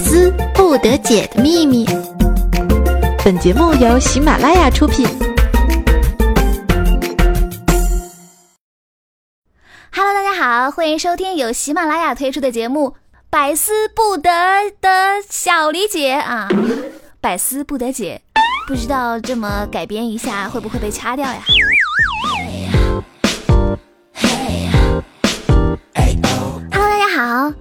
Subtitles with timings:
[0.00, 1.86] 丝不得解的秘密。
[3.22, 5.06] 本节目由喜马拉雅出品。
[9.92, 12.88] Hello，大家好，欢迎收听由喜马拉雅推出的节目
[13.28, 14.30] 《百思不得
[14.80, 16.48] 的小理解》啊，
[17.20, 18.22] 百思不得解，
[18.66, 21.42] 不知道这么改编一下会不会被掐掉呀？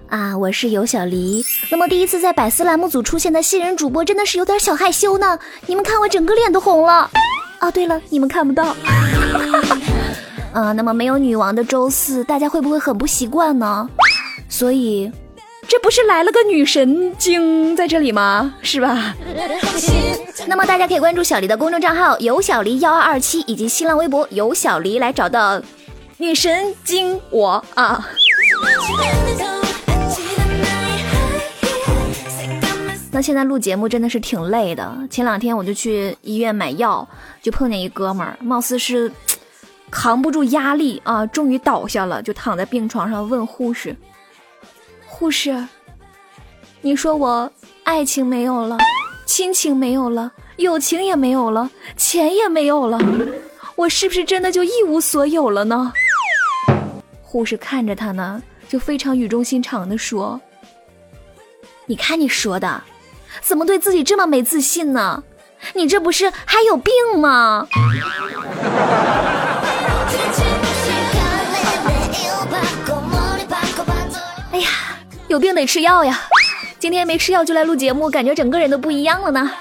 [0.07, 1.45] 啊，我是尤小黎。
[1.69, 5.37] 那么第一次在百思栏目组出现的新人主播，真的是有点小害羞呢。
[5.65, 7.09] 你们看我整个脸都红了。
[7.59, 8.75] 哦，对了，你们看不到。
[10.53, 13.87] 啊，那么没有女王的周四，大家会不会很不习惯呢？
[14.49, 15.11] 所以，
[15.67, 18.55] 这不是来了个女神经在这里吗？
[18.61, 19.13] 是吧？
[20.47, 25.61] 那么大家可以关注小黎的公众账号尤小黎幺二二七，以及新浪微博尤小黎来找到
[26.17, 28.07] 女神经我啊。
[33.21, 34.97] 现在录节目真的是挺累的。
[35.09, 37.07] 前两天我就去医院买药，
[37.41, 39.11] 就碰见一哥们儿，貌似是
[39.91, 43.95] 扛不住压力啊，终于倒下了，就躺在病床上问护士
[45.07, 45.67] ：“护士，
[46.81, 47.51] 你说我
[47.83, 48.77] 爱情没有了，
[49.25, 52.99] 亲情没有了，友情也没有了，钱也没有了，
[53.75, 55.91] 我是不是真的就一无所有了呢？”
[57.21, 60.39] 护士看着他呢，就非常语重心长的说
[61.85, 62.83] ：“你看你说的。”
[63.41, 65.23] 怎么对自己这么没自信呢？
[65.73, 67.67] 你这不是还有病吗？
[74.51, 74.69] 哎呀，
[75.27, 76.19] 有病得吃药呀！
[76.79, 79.51] 今天没吃药就来录节目，感觉整个人都不一样了呢。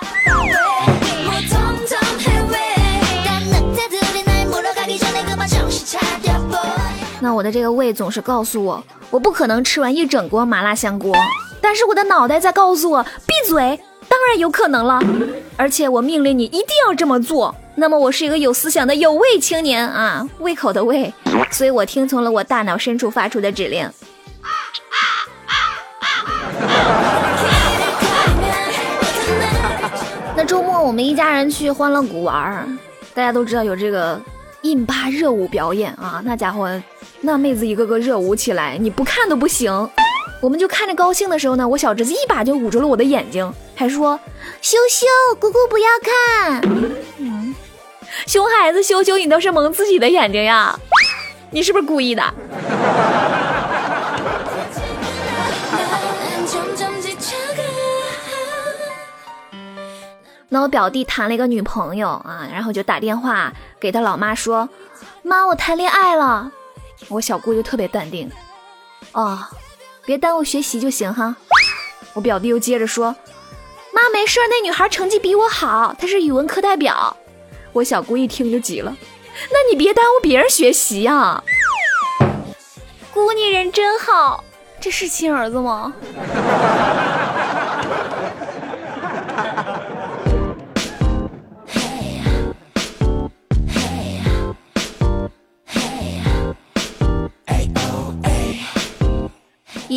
[7.21, 11.13] 那我的这个胃总是告诉我，我不可能吃完一整锅麻辣香锅。
[11.61, 13.79] 但是我的脑袋在告诉我闭嘴，
[14.09, 15.01] 当然有可能了，
[15.57, 17.55] 而且我命令你一定要这么做。
[17.75, 21.13] 那么我是一个有思想的有胃青年啊，胃口的胃，
[21.51, 23.89] 所以我听从了我大脑深处发出的指令。
[30.37, 32.79] 那周末我们一家人去欢乐谷玩，
[33.15, 34.21] 大家都知道有这个
[34.63, 36.69] 印巴热舞表演啊，那家伙，
[37.21, 39.89] 那妹子一个个热舞起来，你不看都不行。
[40.41, 44.19] 我们就看着高兴的时候呢，我小侄子一把就捂住了我的眼睛，还说
[44.63, 45.07] ：“羞羞，
[45.41, 46.61] 姑姑不要看。”
[47.19, 47.55] 嗯，
[48.27, 50.79] 熊孩子羞羞，你倒是蒙自己的眼睛呀？
[51.51, 52.23] 你是不是故意的？
[60.51, 64.69] 那我表弟谈了一个女朋友啊，然后就打电话给他老妈说
[65.23, 66.51] ：“妈，我谈恋爱了。”
[67.11, 68.31] 我小姑就特别淡定，
[69.13, 69.39] 哦。
[70.09, 71.37] 别耽误学习就行哈。
[72.15, 73.15] 我表弟又接着说
[73.93, 77.15] ：“妈没事，那女孩成绩比我好，她是语文课代表。”
[77.75, 78.97] 我小姑一听就急了
[79.53, 81.45] ：“那你别耽误别人学习呀！”
[83.13, 84.43] 姑你人真好，
[84.81, 85.93] 这是亲儿子吗？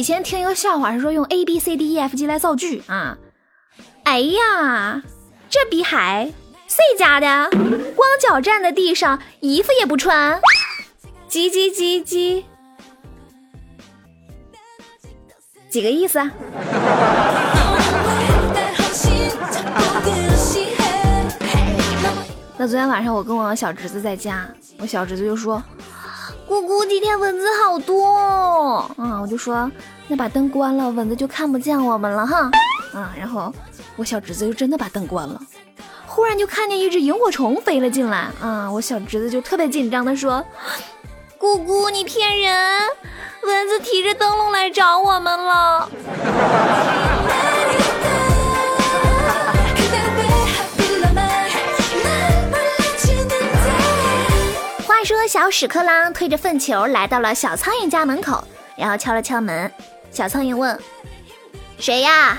[0.02, 3.16] 以前听一个笑话是说用 A B C D E F G 来造句啊，
[4.04, 5.04] 哎呀，
[5.48, 6.34] 这逼海
[6.68, 7.52] 谁家的？
[7.96, 10.42] 光脚站在地上，衣服也不穿，
[11.30, 12.44] 叽叽叽叽，
[15.70, 16.18] 几个意思？
[16.18, 16.32] 啊？
[22.58, 25.62] 那昨天晚上我跟我小侄子在家，我小侄子就说。
[26.52, 28.14] 姑姑，今天蚊子好多
[28.98, 29.22] 啊！
[29.22, 29.72] 我就说，
[30.10, 32.52] 那把灯关了，蚊子就看不见我们了哈。
[32.94, 33.54] 啊，然后
[33.96, 35.40] 我小侄子就真的把灯关了，
[36.06, 38.70] 忽然就看见一只萤火虫飞了进来啊！
[38.70, 40.44] 我小侄子就特别紧张的说
[41.40, 42.82] ：“姑姑，你骗人，
[43.44, 45.90] 蚊子提着灯笼来找我们了。”
[55.32, 58.46] 小屎壳郎推着粪球来到了小苍蝇家门口，
[58.76, 59.72] 然后敲了敲门。
[60.12, 60.78] 小苍蝇问
[61.80, 62.38] ：“谁呀？”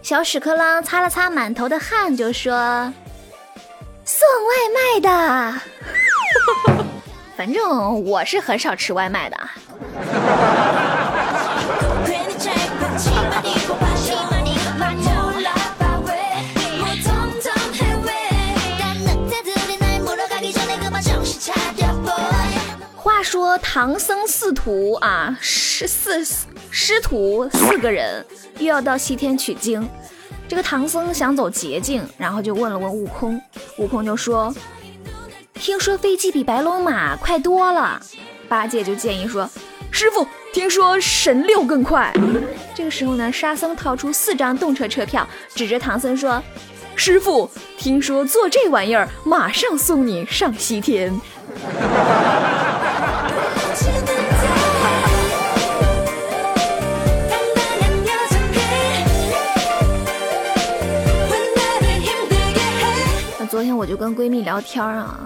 [0.00, 2.90] 小屎壳郎擦了擦满头的汗，就说
[4.06, 5.60] ：“送外卖的。
[7.36, 9.36] 反正我是很少吃外卖的。”
[23.08, 26.22] 话说唐僧四徒啊，师四
[26.70, 28.22] 师徒四个人
[28.58, 29.88] 又要到西天取经。
[30.46, 33.40] 这个唐僧想走捷径，然后就问了问悟空，
[33.78, 34.54] 悟空就说
[35.54, 37.98] ：“听说飞机比白龙马快多了。”
[38.46, 39.48] 八戒就建议说
[39.90, 42.12] ：“师傅，听说神六更快。”
[42.76, 46.42] 这个时候呢，沙僧掏出四张动车车票，指着唐僧说
[46.94, 51.18] ：“师傅，听说坐这玩意儿，马上送你上西天。”
[63.38, 65.20] 那昨天我就跟闺蜜聊天啊，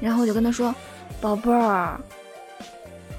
[0.00, 0.74] 然后我就跟她说
[1.20, 2.00] ：“宝贝儿，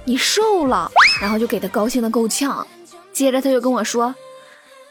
[0.06, 0.90] 你瘦了。”
[1.22, 2.66] 然后就给她高兴的够呛。
[3.12, 4.16] 接着她就跟我说：“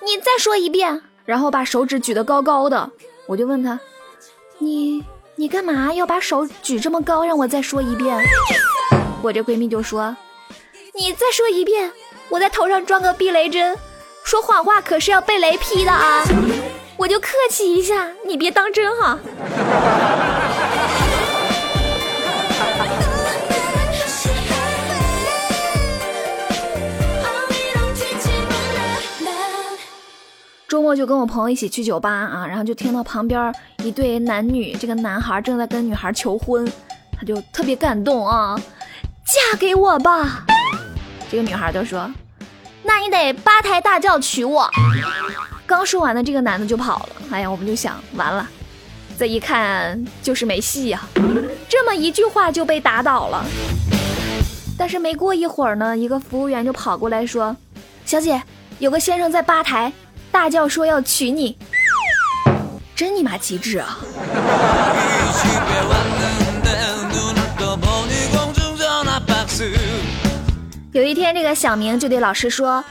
[0.04, 2.90] 你再说一遍。”然后把手指举得高高的。
[3.26, 3.78] 我就问她
[4.58, 5.04] ：“你
[5.36, 7.24] 你干嘛要把手举这么高？
[7.24, 8.16] 让我再说一遍。”
[9.22, 10.16] 我这闺蜜就说
[10.98, 11.92] ：“你再说一遍，
[12.28, 13.78] 我在头上装个避雷针，
[14.24, 16.24] 说谎话可是要被雷劈的啊。”
[16.98, 19.18] 我就客气一下，你别当真哈。
[30.68, 33.54] 周末就跟我朋友一起去酒吧啊，然后就听到旁边
[33.84, 36.66] 一对男女，这个男孩正在跟女孩求婚，
[37.16, 38.58] 他就特别感动啊，
[39.32, 40.44] 嫁给我吧。
[41.30, 42.12] 这个女孩就说
[42.84, 44.70] ：“那你得八抬大轿娶我。”
[45.66, 47.08] 刚说完的这个男的就跑了。
[47.30, 48.46] 哎呀，我们就想完了，
[49.18, 51.00] 这一看就是没戏呀，
[51.66, 53.42] 这么一句话就被打倒了。
[54.76, 57.56] 但是没过一会儿呢，一个服务员就跑过来说
[58.04, 58.42] ：“小姐，
[58.80, 59.90] 有个先生在吧台
[60.30, 61.56] 大叫说要娶你，
[62.94, 63.98] 真你妈机智啊！”
[70.92, 72.84] 有一天，这个小明就对老师说。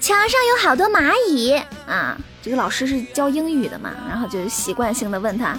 [0.00, 2.16] 墙上有好多蚂蚁啊！
[2.40, 5.56] 这个老师是教英语的嘛，然后就习惯性的问他，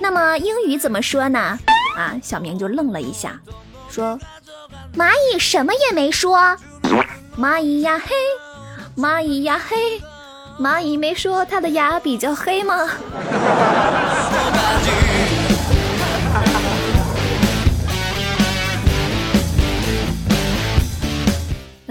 [0.00, 1.56] 那么英语怎么说呢？
[1.96, 3.38] 啊，小明就愣了一下，
[3.88, 4.18] 说
[4.98, 6.56] ：“蚂蚁什么也没说，
[7.38, 8.12] 蚂蚁呀嘿，
[9.00, 10.02] 蚂蚁呀嘿，
[10.58, 12.90] 蚂蚁没说它的牙比较黑吗？”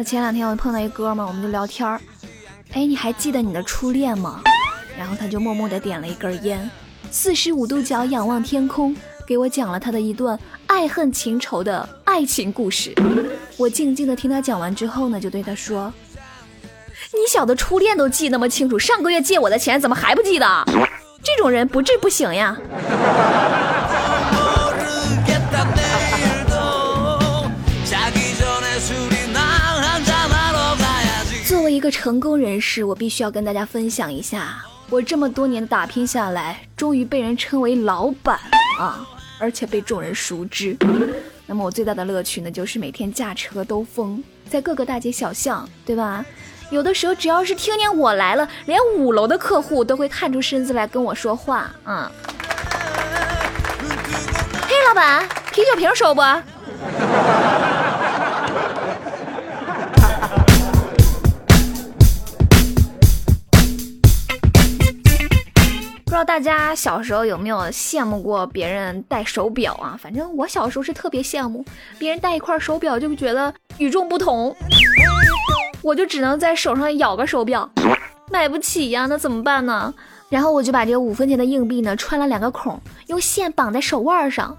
[0.03, 1.99] 前两天我碰到一哥们儿，我们就聊天儿。
[2.73, 4.41] 哎，你还记得你的初恋吗？
[4.97, 6.69] 然后他就默默地点了一根烟，
[7.09, 8.95] 四十五度角仰望天空，
[9.25, 12.93] 给我讲了他的一段爱恨情仇的爱情故事。
[13.57, 15.91] 我静静地听他讲完之后呢，就对他说
[17.13, 20.65] ：“你小子初恋都记那么清楚，上个月借我的钱怎么还不记得？
[21.23, 22.57] 这种人不治不行呀！”
[31.81, 38.39] 个成功人士，我必须要跟大家分享一下，我这么多年打拼下来，终于被人称为老板
[38.79, 39.05] 啊，
[39.39, 40.77] 而且被众人熟知。
[41.47, 46.23] 那么我最大的乐趣呢，就是每天驾车兜风，在各个大街小巷，对吧？
[46.69, 52.09] 有的时候只要是听见我来了，连五楼的客户都会探出身子来跟我说话啊。
[54.67, 56.21] 嘿，老板，啤酒瓶收不？
[66.21, 69.97] 道大家小时候有没有羡慕过别人戴手表啊？
[69.99, 71.65] 反正我小时候是特别羡慕
[71.97, 74.55] 别人戴一块手表，就觉得与众不同。
[75.81, 77.67] 我就只能在手上咬个手表，
[78.31, 79.91] 买不起呀，那怎么办呢？
[80.29, 84.55] 然后我就把这个五分钱的硬币呢穿了两个孔，用线绑在手腕上。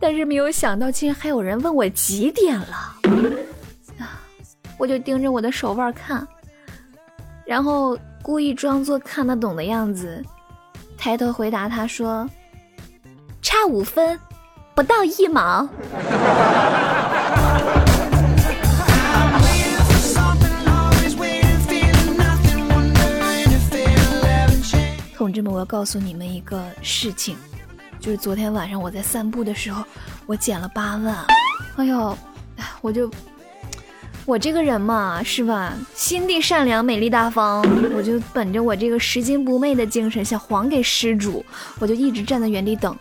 [0.00, 2.66] 但是没有想到，竟然还有人问我几点了
[3.98, 4.22] 啊！
[4.78, 6.26] 我就盯着我的手腕看，
[7.44, 10.24] 然后故意装作看得懂的样子。
[11.08, 12.28] 抬头回答他说
[13.40, 14.20] ：“差五分，
[14.74, 15.66] 不到一毛。”
[25.16, 27.38] 同志们，我要告诉你们一个事情，
[27.98, 29.82] 就是昨天晚上我在散步的时候，
[30.26, 31.24] 我捡了八万。
[31.76, 32.18] 哎呦，
[32.82, 33.10] 我就。
[34.28, 35.72] 我这个人嘛，是吧？
[35.94, 37.62] 心地善良，美丽大方，
[37.96, 41.42] 我就本着我这个拾金不昧的精神，想还给失主，
[41.78, 42.94] 我就一直站在原地等。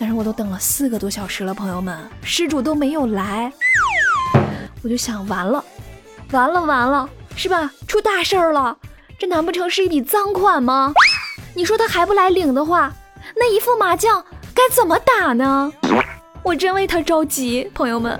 [0.00, 3.52] 但是我都等了四个多小时了，朋友们，失主都没有来，
[4.82, 5.62] 我就想，完了，
[6.30, 7.06] 完了，完了，
[7.36, 7.70] 是吧？
[7.86, 8.74] 出大事儿了，
[9.18, 10.94] 这难不成是一笔赃款吗？
[11.52, 12.90] 你说他还不来领的话，
[13.36, 15.70] 那一副麻将该怎么打呢？
[16.42, 18.18] 我真为他着急，朋友们。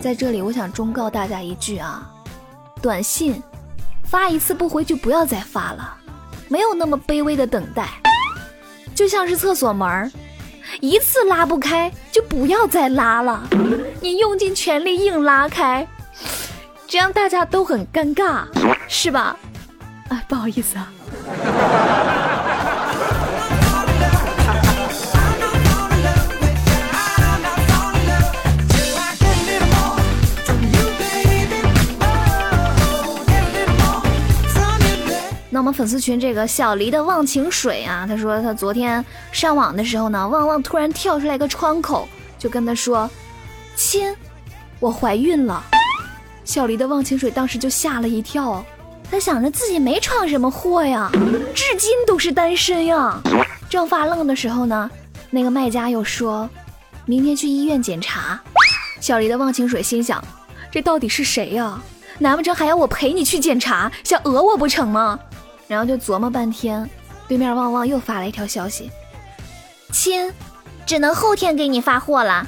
[0.00, 2.10] 在这里我想忠告大家一句啊，
[2.80, 3.40] 短信
[4.02, 5.94] 发一次不回就不要再发了，
[6.48, 7.86] 没有那么卑微的等待。
[8.94, 10.10] 就像是厕所门儿，
[10.80, 13.46] 一次拉不开就不要再拉了，
[14.00, 15.86] 你用尽全力硬拉开，
[16.86, 18.44] 这样大家都很尴尬，
[18.88, 19.36] 是吧？
[20.08, 20.92] 哎，不好意思啊。
[35.52, 43.10] 那我们粉丝群这个小黎的忘情水啊，他说他昨天上网的时候呢，旺旺突然跳出来个窗口，就跟他说
[43.74, 44.14] ：“亲，
[44.78, 45.62] 我怀孕了。”
[46.44, 48.64] 小黎的忘情水当时就吓了一跳，
[49.10, 51.10] 他想着自己没闯什么祸呀，
[51.52, 53.20] 至今都是单身呀。
[53.68, 54.88] 正发愣的时候呢，
[55.30, 56.48] 那个卖家又说
[57.06, 58.40] ：“明天去医院检查。”
[59.00, 60.22] 小黎的忘情水心想：
[60.70, 61.82] 这到底是谁呀？
[62.18, 65.18] 难不成还要我陪你去检查，想讹我不成吗？
[65.70, 66.90] 然后就琢磨半天，
[67.28, 68.90] 对面旺旺又发了一条消息
[69.92, 70.34] ：“亲，
[70.84, 72.44] 只能后天给你发货了。”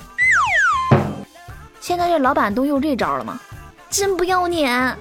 [1.80, 3.40] 现在这老板都用这招了吗？
[3.88, 4.96] 真不要脸！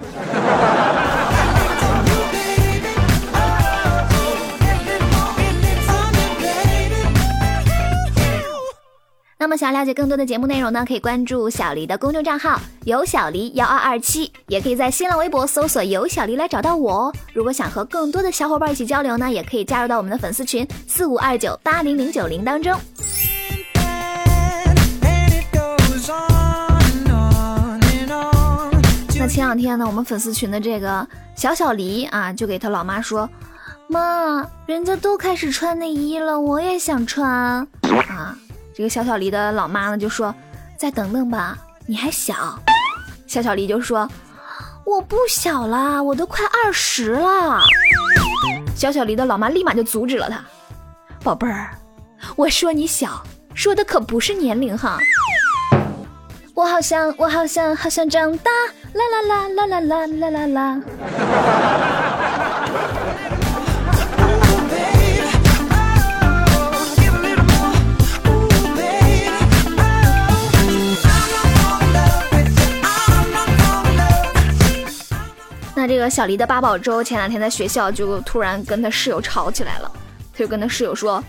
[9.42, 17.14] 那么想了解更多的节目内容呢，可以关注小黎的公众账号“有小黎幺二二七”，也可以在新浪微博搜索“有小黎”来找到我哦。
[17.34, 22.80] 如果想和更多的小伙伴一起交流呢，也可以加入到我们的粉丝群四五二九八零零九零当中。
[29.18, 33.28] 那前两天呢，我们粉丝群的这个小小黎啊，就给他老妈说
[33.90, 37.68] ：“妈，人家都开始穿内衣了，我也想穿啊。”
[38.82, 40.34] 这个小小黎的老妈呢就说
[40.76, 42.58] ：“再等等吧，你还小。”
[43.30, 44.10] 小小黎就说
[44.84, 47.62] ：“我不小啦，我都快二十了。”
[48.76, 50.44] 小小黎的老妈立马就阻止了他
[51.24, 51.70] ：“宝贝儿，
[52.36, 53.22] 我说你小，
[53.54, 54.98] 说的可不是年龄哈。
[56.56, 58.50] 我好像，我好像，好像长大，
[58.94, 60.82] 啦啦啦啦啦啦啦啦啦。”
[75.82, 79.92] 那这个小黎的八宝粥前两天在学校就突然跟他室友吵起来了，
[80.32, 81.24] 他就跟他室友说：“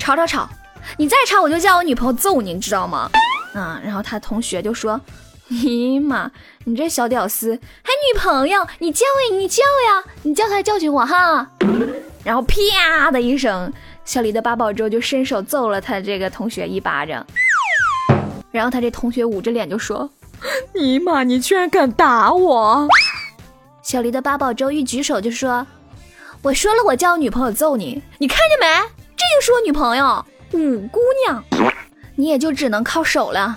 [0.00, 0.48] 吵吵吵，
[0.96, 3.10] 你再吵我就叫我女朋友揍你，你知道吗？”
[3.54, 4.98] 嗯，然后他同学就说
[5.48, 6.30] ：“尼玛，
[6.64, 8.66] 你这小屌丝还女朋友？
[8.78, 11.46] 你叫呀，你叫呀，你叫他教训我哈！”
[12.24, 13.70] 然后啪的一声，
[14.06, 17.26] 小黎的八宝粥就伸手揍了他这个同学一巴掌，
[18.50, 20.08] 然后他这同学捂着脸就说
[20.74, 22.88] ：“尼玛，你居然敢打我！”
[23.88, 25.66] 小黎的八宝粥一举手就说
[26.44, 28.66] ：“我说了，我叫我女朋友揍你，你看见没？
[29.16, 31.42] 这就是我女朋友五姑娘，
[32.14, 33.56] 你也就只能靠手了。”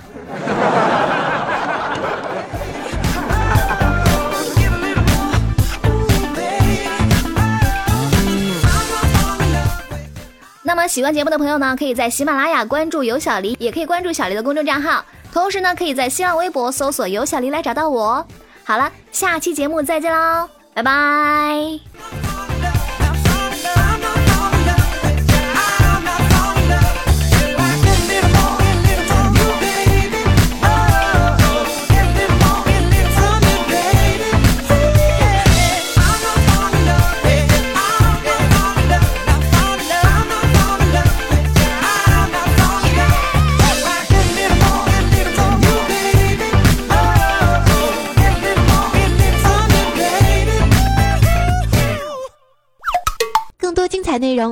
[10.64, 18.26] 那么喜欢节目的朋友呢，可以在喜马拉雅关注有小黎，也可以关注小黎的公众账号，同时呢，可以在新浪微博搜索有小黎来找到我。
[18.72, 22.21] 好了，下期节目再见喽，拜拜。